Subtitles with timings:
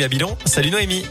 [0.00, 0.38] à.
[0.44, 1.04] Salut Noémie.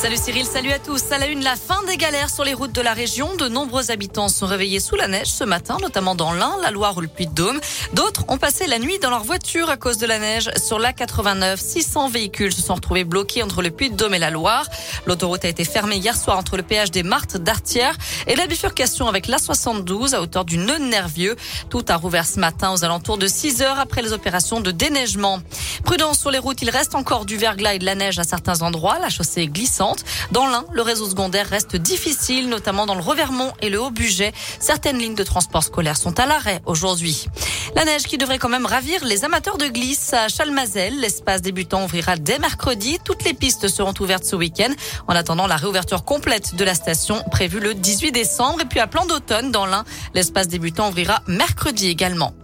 [0.00, 1.12] Salut Cyril, salut à tous.
[1.12, 3.36] À la une, la fin des galères sur les routes de la région.
[3.36, 6.96] De nombreux habitants sont réveillés sous la neige ce matin, notamment dans l'Ain, la Loire
[6.96, 7.60] ou le Puy-de-Dôme.
[7.92, 10.50] D'autres ont passé la nuit dans leur voiture à cause de la neige.
[10.56, 14.64] Sur la 89, 600 véhicules se sont retrouvés bloqués entre le Puy-de-Dôme et la Loire.
[15.04, 17.94] L'autoroute a été fermée hier soir entre le péage des Martes d'Artière
[18.26, 21.36] et la bifurcation avec la 72 à hauteur du nœud nervieux.
[21.68, 25.40] Tout a rouvert ce matin aux alentours de 6 heures après les opérations de déneigement.
[25.84, 28.62] Prudence sur les routes, il reste encore du verglas et de la neige à certains
[28.62, 28.98] endroits.
[28.98, 29.89] La chaussée est glissante.
[30.30, 34.32] Dans l'Ain, le réseau secondaire reste difficile, notamment dans le Revermont et le Haut-Budget.
[34.58, 37.26] Certaines lignes de transport scolaire sont à l'arrêt aujourd'hui.
[37.74, 40.98] La neige qui devrait quand même ravir les amateurs de glisse à Chalmazel.
[41.00, 42.98] L'espace débutant ouvrira dès mercredi.
[43.04, 44.72] Toutes les pistes seront ouvertes ce week-end.
[45.08, 48.60] En attendant la réouverture complète de la station prévue le 18 décembre.
[48.62, 52.34] Et puis à plan d'automne dans l'Ain, l'espace débutant ouvrira mercredi également.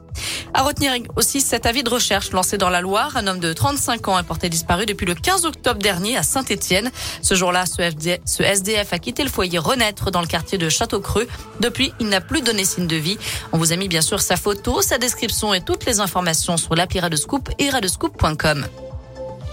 [0.55, 3.17] À retenir aussi cet avis de recherche lancé dans la Loire.
[3.17, 6.91] Un homme de 35 ans est porté disparu depuis le 15 octobre dernier à Saint-Étienne.
[7.23, 11.29] Ce jour-là, ce, SDF a quitté le foyer Renaître dans le quartier de Château-Creux.
[11.61, 13.19] Depuis, il n'a plus donné signe de vie.
[13.53, 16.75] On vous a mis bien sûr sa photo, sa description et toutes les informations sur
[16.75, 18.66] l'appli Radescoop et radescoop.com.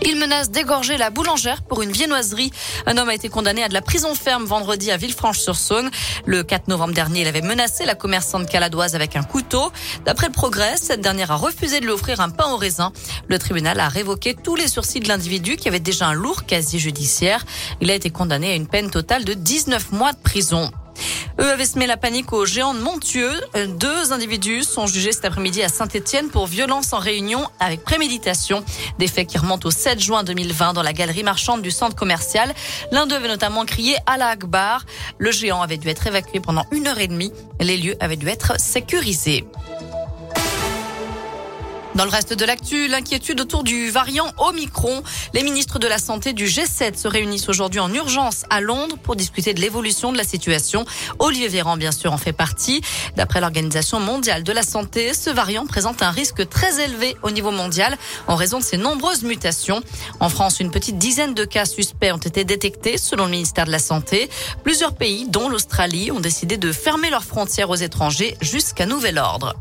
[0.06, 2.52] Il menace d'égorger la boulangère pour une viennoiserie.
[2.86, 5.90] Un homme a été condamné à de la prison ferme vendredi à Villefranche-sur-Saône.
[6.26, 9.72] Le 4 novembre dernier, il avait menacé la commerçante caladoise avec un couteau.
[10.06, 12.92] D'après le progrès, cette dernière a refusé de lui offrir un pain au raisin.
[13.28, 16.80] Le tribunal a révoqué tous les sursis de l'individu qui avait déjà un lourd casier
[16.80, 17.46] judiciaire.
[17.80, 20.70] Il a été condamné à une peine totale de 19 mois de prison.
[21.40, 23.42] Eux avaient semé la panique aux géants de.
[23.56, 28.64] Euh, deux individus sont jugés cet après-midi à Saint-Etienne pour violence en réunion avec préméditation.
[29.00, 32.54] Des faits qui remontent au 7 juin 2020 dans la galerie marchande du centre commercial.
[32.92, 34.86] L'un d'eux avait notamment crié Allah Akbar.
[35.18, 37.32] Le géant avait dû être évacué pendant une heure et demie.
[37.60, 39.46] Les lieux avaient dû être sécurisés.
[41.96, 45.04] Dans le reste de l'actu, l'inquiétude autour du variant Omicron.
[45.36, 49.16] Les ministres de la Santé du G7 se réunissent aujourd'hui en urgence à Londres pour
[49.16, 50.86] discuter de l'évolution de la situation.
[51.20, 52.82] Olivier Véran, bien sûr, en fait partie.
[53.16, 57.52] D'après l'Organisation mondiale de la santé, ce variant présente un risque très élevé au niveau
[57.52, 57.96] mondial
[58.28, 59.84] en raison de ses nombreuses mutations.
[60.20, 63.72] En France, une petite dizaine de cas suspects ont été détectés selon le ministère de
[63.72, 64.32] la Santé.
[64.64, 69.54] Plusieurs pays, dont l'Australie, ont décidé de fermer leurs frontières aux étrangers jusqu'à nouvel ordre.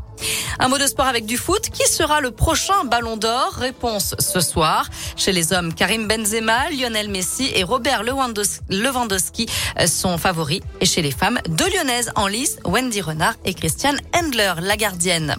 [0.59, 1.69] Un mot de sport avec du foot.
[1.69, 4.87] Qui sera le prochain ballon d'or Réponse ce soir.
[5.15, 9.47] Chez les hommes, Karim Benzema, Lionel Messi et Robert Lewandowski
[9.87, 10.61] sont favoris.
[10.81, 15.37] Et chez les femmes, deux lyonnaises en lice, Wendy Renard et Christiane Endler, la gardienne.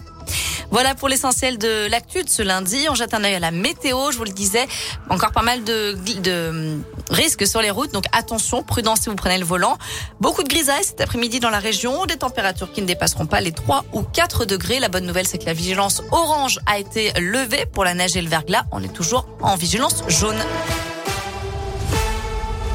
[0.71, 2.87] Voilà pour l'essentiel de l'actu de ce lundi.
[2.89, 4.11] On jette un œil à la météo.
[4.11, 4.67] Je vous le disais,
[5.09, 6.77] encore pas mal de, de
[7.11, 7.91] risques sur les routes.
[7.91, 9.77] Donc attention, prudence si vous prenez le volant.
[10.19, 12.05] Beaucoup de grisailles cet après-midi dans la région.
[12.05, 14.79] Des températures qui ne dépasseront pas les 3 ou 4 degrés.
[14.79, 18.21] La bonne nouvelle, c'est que la vigilance orange a été levée pour la neige et
[18.21, 18.63] le verglas.
[18.71, 20.41] On est toujours en vigilance jaune.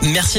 [0.03, 0.39] Merci